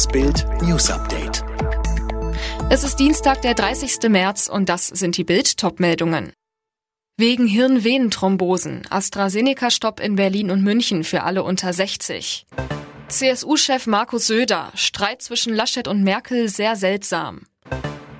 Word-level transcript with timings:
Das 0.00 0.08
Bild 0.08 0.46
News 0.62 0.90
Update. 0.90 1.44
Es 2.70 2.84
ist 2.84 2.96
Dienstag, 2.96 3.42
der 3.42 3.52
30. 3.52 4.08
März 4.08 4.48
und 4.48 4.70
das 4.70 4.86
sind 4.86 5.18
die 5.18 5.24
Bild-Top-Meldungen. 5.24 6.32
Wegen 7.18 7.46
Hirnvenenthrombosen. 7.46 8.86
AstraZeneca-Stopp 8.88 10.00
in 10.00 10.16
Berlin 10.16 10.50
und 10.50 10.62
München 10.62 11.04
für 11.04 11.22
alle 11.24 11.42
unter 11.42 11.74
60. 11.74 12.46
CSU-Chef 13.08 13.86
Markus 13.86 14.26
Söder. 14.26 14.72
Streit 14.74 15.20
zwischen 15.20 15.52
Laschet 15.52 15.86
und 15.86 16.02
Merkel 16.02 16.48
sehr 16.48 16.76
seltsam. 16.76 17.42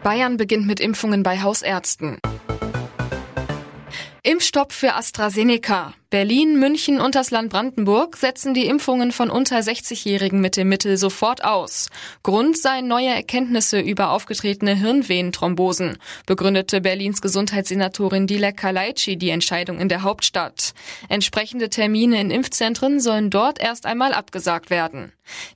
Bayern 0.02 0.36
beginnt 0.36 0.66
mit 0.66 0.80
Impfungen 0.80 1.22
bei 1.22 1.40
Hausärzten. 1.40 2.18
Impfstopp 4.22 4.72
für 4.72 4.96
AstraZeneca. 4.96 5.94
Berlin, 6.11 6.58
München 6.58 7.00
und 7.00 7.14
das 7.14 7.30
Land 7.30 7.50
Brandenburg 7.50 8.16
setzen 8.16 8.52
die 8.52 8.66
Impfungen 8.66 9.12
von 9.12 9.30
unter 9.30 9.60
60-Jährigen 9.60 10.40
mit 10.40 10.56
dem 10.56 10.68
Mittel 10.68 10.96
sofort 10.96 11.45
aus. 11.45 11.88
Grund 12.24 12.59
seien 12.59 12.88
neue 12.88 13.10
Erkenntnisse 13.10 13.78
über 13.78 14.10
aufgetretene 14.10 14.74
Hirnvenenthrombosen, 14.74 15.98
begründete 16.27 16.80
Berlins 16.80 17.23
Gesundheitssenatorin 17.23 18.27
Dilek 18.27 18.56
Kalaitschi 18.56 19.19
die 19.19 19.30
Entscheidung 19.30 19.78
in 19.78 19.88
der 19.88 20.02
Hauptstadt. 20.02 20.74
Entsprechende 21.09 21.70
Termine 21.70 22.20
in 22.20 22.33
Impfzentren 22.33 22.98
sollen 22.98 23.30
dort 23.30 23.61
erst 23.61 23.86
einmal 23.86 24.12
abgesagt 24.12 24.69
werden. 24.69 25.12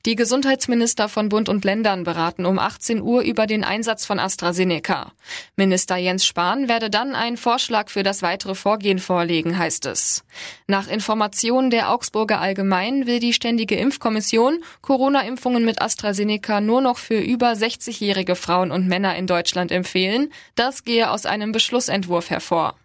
Die 0.06 0.14
Gesundheitsminister 0.14 1.08
von 1.08 1.30
Bund 1.30 1.48
und 1.48 1.64
Ländern 1.64 2.05
beraten 2.05 2.46
um 2.46 2.60
18 2.60 3.02
Uhr 3.02 3.22
über 3.22 3.48
den 3.48 3.64
Einsatz 3.64 4.06
von 4.06 4.20
AstraZeneca. 4.20 5.12
Minister 5.56 5.96
Jens 5.96 6.24
Spahn 6.24 6.68
werde 6.68 6.91
dann 6.91 7.16
einen 7.16 7.36
Vorschlag 7.36 7.88
für 7.88 8.05
das 8.05 8.22
weitere 8.22 8.55
Vorgehen 8.55 9.00
vorlegen, 9.00 9.58
heißt 9.58 9.86
es. 9.86 10.24
Nach 10.66 10.88
Informationen 10.88 11.70
der 11.70 11.90
Augsburger 11.90 12.40
Allgemein 12.40 13.06
will 13.06 13.20
die 13.20 13.32
Ständige 13.32 13.76
Impfkommission 13.76 14.62
Corona-Impfungen 14.82 15.64
mit 15.64 15.82
AstraZeneca 15.82 16.60
nur 16.60 16.80
noch 16.80 16.98
für 16.98 17.18
über 17.18 17.52
60-jährige 17.52 18.36
Frauen 18.36 18.70
und 18.70 18.86
Männer 18.86 19.16
in 19.16 19.27
Deutschland 19.27 19.72
empfehlen. 19.72 20.32
Das 20.54 20.84
gehe 20.84 21.10
aus 21.10 21.27
einem 21.27 21.52
Beschlussentwurf 21.52 22.30
hervor. 22.30 22.77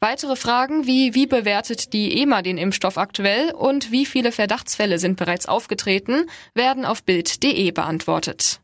Weitere 0.00 0.36
Fragen 0.36 0.86
wie 0.86 1.14
wie 1.14 1.26
bewertet 1.26 1.92
die 1.92 2.22
EMA 2.22 2.42
den 2.42 2.58
Impfstoff 2.58 2.96
aktuell 2.96 3.52
und 3.52 3.92
wie 3.92 4.06
viele 4.06 4.32
Verdachtsfälle 4.32 4.98
sind 4.98 5.16
bereits 5.16 5.46
aufgetreten, 5.46 6.24
werden 6.54 6.84
auf 6.84 7.02
Bild.de 7.02 7.70
beantwortet. 7.72 8.60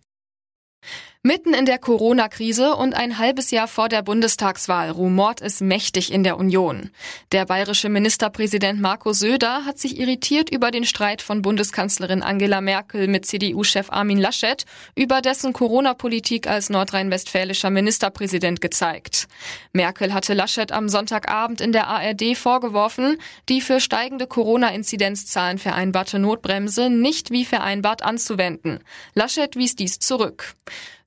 Mitten 1.27 1.55
in 1.55 1.65
der 1.65 1.79
Corona-Krise 1.79 2.77
und 2.77 2.93
ein 2.93 3.17
halbes 3.17 3.51
Jahr 3.51 3.67
vor 3.67 3.89
der 3.89 4.03
Bundestagswahl 4.03 4.91
rumort 4.91 5.41
es 5.41 5.63
mächtig 5.63 6.13
in 6.13 6.23
der 6.23 6.37
Union. 6.37 6.91
Der 7.33 7.47
bayerische 7.47 7.89
Ministerpräsident 7.89 8.79
Markus 8.79 9.21
Söder 9.21 9.65
hat 9.65 9.79
sich 9.79 9.99
irritiert 9.99 10.51
über 10.51 10.71
den 10.71 10.85
Streit 10.85 11.23
von 11.23 11.41
Bundeskanzlerin 11.41 12.23
Angela 12.23 12.61
Merkel 12.61 13.09
mit 13.09 13.25
CDU-Chef 13.25 13.91
Armin 13.91 14.19
Laschet 14.19 14.67
über 14.97 15.23
dessen 15.23 15.55
Corona-Politik 15.55 16.47
als 16.47 16.69
nordrhein-westfälischer 16.69 17.71
Ministerpräsident 17.71 18.61
gezeigt. 18.61 19.27
Merkel 19.73 20.13
hatte 20.13 20.35
Laschet 20.35 20.73
am 20.73 20.91
Sonntagabend 20.91 21.63
in 21.63 21.73
der 21.73 21.87
ARD 21.87 22.37
vorgeworfen, 22.37 23.17
die 23.49 23.63
für 23.63 23.81
steigende 23.81 24.27
Corona-Inzidenzzahlen 24.27 25.57
vereinbarte 25.57 26.19
Notbremse 26.19 26.91
nicht 26.91 27.31
wie 27.31 27.47
vereinbart 27.47 28.03
anzuwenden. 28.03 28.81
Laschet 29.15 29.57
wies 29.57 29.75
dies 29.75 30.01
zurück. 30.01 30.55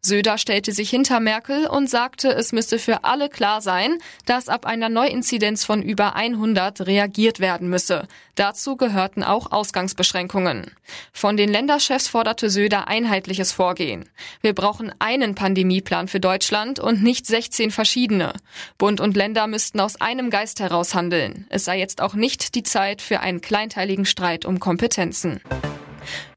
Söder 0.07 0.37
stellte 0.37 0.71
sich 0.71 0.89
hinter 0.89 1.19
Merkel 1.19 1.67
und 1.67 1.89
sagte, 1.89 2.29
es 2.29 2.51
müsse 2.51 2.79
für 2.79 3.03
alle 3.03 3.29
klar 3.29 3.61
sein, 3.61 3.97
dass 4.25 4.49
ab 4.49 4.65
einer 4.65 4.89
Neuinzidenz 4.89 5.65
von 5.65 5.83
über 5.83 6.15
100 6.15 6.87
reagiert 6.87 7.39
werden 7.39 7.69
müsse. 7.69 8.07
Dazu 8.35 8.77
gehörten 8.77 9.23
auch 9.23 9.51
Ausgangsbeschränkungen. 9.51 10.71
Von 11.11 11.37
den 11.37 11.49
Länderchefs 11.49 12.07
forderte 12.07 12.49
Söder 12.49 12.87
einheitliches 12.87 13.51
Vorgehen. 13.51 14.09
Wir 14.41 14.53
brauchen 14.53 14.93
einen 14.99 15.35
Pandemieplan 15.35 16.07
für 16.07 16.19
Deutschland 16.19 16.79
und 16.79 17.03
nicht 17.03 17.25
16 17.27 17.71
verschiedene. 17.71 18.33
Bund 18.77 19.01
und 19.01 19.17
Länder 19.17 19.47
müssten 19.47 19.79
aus 19.79 19.99
einem 19.99 20.29
Geist 20.29 20.59
heraus 20.59 20.95
handeln. 20.95 21.45
Es 21.49 21.65
sei 21.65 21.77
jetzt 21.79 22.01
auch 22.01 22.13
nicht 22.13 22.55
die 22.55 22.63
Zeit 22.63 23.01
für 23.01 23.19
einen 23.19 23.41
kleinteiligen 23.41 24.05
Streit 24.05 24.45
um 24.45 24.59
Kompetenzen. 24.59 25.41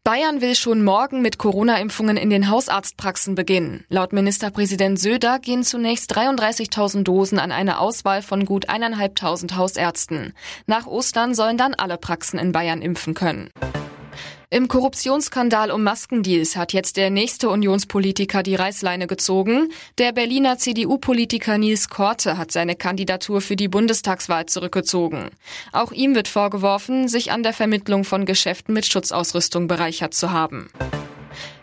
Bayern 0.04 0.40
will 0.40 0.54
schon 0.54 0.82
morgen 0.82 1.22
mit 1.22 1.38
Corona-Impfungen 1.38 2.16
in 2.16 2.30
den 2.30 2.50
Hausarztpraxen 2.50 3.34
beginnen. 3.34 3.84
Laut 3.88 4.12
Ministerpräsident 4.12 4.98
Söder 4.98 5.38
gehen 5.38 5.62
zunächst 5.62 6.16
33.000 6.16 7.02
Dosen 7.02 7.38
an 7.38 7.52
eine 7.52 7.78
Auswahl 7.78 8.22
von 8.22 8.44
gut 8.44 8.68
eineinhalbtausend 8.68 9.56
Hausärzten. 9.56 10.32
Nach 10.66 10.86
Ostern 10.86 11.34
sollen 11.34 11.56
dann 11.56 11.74
alle 11.74 11.98
Praxen 11.98 12.38
in 12.38 12.52
Bayern 12.52 12.82
impfen 12.82 13.14
können. 13.14 13.50
Im 14.52 14.66
Korruptionsskandal 14.66 15.70
um 15.70 15.84
Maskendeals 15.84 16.56
hat 16.56 16.72
jetzt 16.72 16.96
der 16.96 17.08
nächste 17.08 17.48
Unionspolitiker 17.50 18.42
die 18.42 18.56
Reißleine 18.56 19.06
gezogen. 19.06 19.68
Der 19.98 20.10
Berliner 20.10 20.58
CDU-Politiker 20.58 21.56
Nils 21.56 21.88
Korte 21.88 22.36
hat 22.36 22.50
seine 22.50 22.74
Kandidatur 22.74 23.42
für 23.42 23.54
die 23.54 23.68
Bundestagswahl 23.68 24.46
zurückgezogen. 24.46 25.30
Auch 25.70 25.92
ihm 25.92 26.16
wird 26.16 26.26
vorgeworfen, 26.26 27.06
sich 27.06 27.30
an 27.30 27.44
der 27.44 27.52
Vermittlung 27.52 28.02
von 28.02 28.26
Geschäften 28.26 28.74
mit 28.74 28.86
Schutzausrüstung 28.86 29.68
bereichert 29.68 30.14
zu 30.14 30.32
haben. 30.32 30.68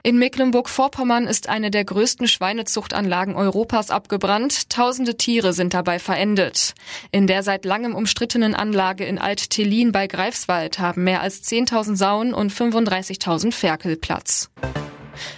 In 0.07 0.19
Mecklenburg-Vorpommern 0.19 1.27
ist 1.27 1.49
eine 1.49 1.69
der 1.69 1.83
größten 1.83 2.29
Schweinezuchtanlagen 2.29 3.35
Europas 3.35 3.89
abgebrannt. 3.89 4.69
Tausende 4.69 5.17
Tiere 5.17 5.51
sind 5.51 5.73
dabei 5.73 5.99
verendet. 5.99 6.75
In 7.11 7.27
der 7.27 7.43
seit 7.43 7.65
langem 7.65 7.93
umstrittenen 7.93 8.55
Anlage 8.55 9.03
in 9.03 9.17
Alt-Tellin 9.17 9.91
bei 9.91 10.07
Greifswald 10.07 10.79
haben 10.79 11.03
mehr 11.03 11.19
als 11.19 11.43
10.000 11.43 11.97
Sauen 11.97 12.33
und 12.33 12.53
35.000 12.53 13.51
Ferkel 13.51 13.97
Platz. 13.97 14.49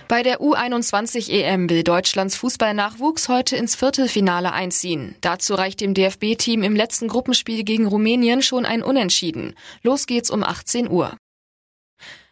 Bei 0.08 0.22
der 0.22 0.40
U21 0.40 1.31
EM 1.31 1.68
will 1.68 1.81
Deutschlands 1.81 2.35
Fußballnachwuchs 2.35 3.28
heute 3.28 3.56
ins 3.56 3.74
Viertelfinale 3.74 4.53
einziehen. 4.53 5.16
Dazu 5.22 5.56
reicht 5.56 5.81
dem 5.81 5.96
DFB-Team 5.96 6.62
im 6.62 6.75
letzten 6.75 7.08
Gruppenspiel 7.08 7.63
gegen 7.63 7.88
Rumänien 7.88 8.44
schon 8.44 8.68
ein 8.68 8.84
Unentschieden. 8.84 9.56
Los 9.81 10.06
geht's 10.06 10.29
um 10.29 10.44
18 10.44 10.91
Uhr. 10.91 11.18